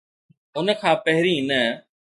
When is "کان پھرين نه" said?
0.81-1.61